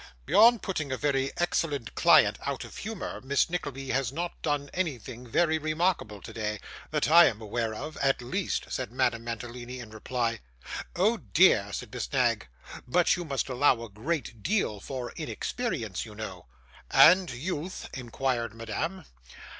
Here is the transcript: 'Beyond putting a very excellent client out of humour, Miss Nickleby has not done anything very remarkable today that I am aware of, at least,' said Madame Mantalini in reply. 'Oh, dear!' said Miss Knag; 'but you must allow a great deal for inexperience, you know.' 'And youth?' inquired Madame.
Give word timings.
'Beyond 0.25 0.63
putting 0.63 0.91
a 0.91 0.97
very 0.97 1.31
excellent 1.37 1.93
client 1.93 2.39
out 2.43 2.63
of 2.63 2.77
humour, 2.77 3.21
Miss 3.23 3.51
Nickleby 3.51 3.91
has 3.91 4.11
not 4.11 4.41
done 4.41 4.71
anything 4.73 5.27
very 5.27 5.59
remarkable 5.59 6.23
today 6.23 6.59
that 6.89 7.07
I 7.07 7.25
am 7.27 7.39
aware 7.39 7.75
of, 7.75 7.97
at 7.97 8.19
least,' 8.19 8.65
said 8.69 8.91
Madame 8.91 9.23
Mantalini 9.23 9.77
in 9.79 9.91
reply. 9.91 10.39
'Oh, 10.95 11.17
dear!' 11.17 11.71
said 11.71 11.93
Miss 11.93 12.11
Knag; 12.11 12.47
'but 12.87 13.15
you 13.15 13.23
must 13.23 13.47
allow 13.47 13.83
a 13.83 13.89
great 13.89 14.41
deal 14.41 14.79
for 14.79 15.11
inexperience, 15.17 16.03
you 16.03 16.15
know.' 16.15 16.47
'And 16.89 17.29
youth?' 17.29 17.87
inquired 17.93 18.55
Madame. 18.55 19.05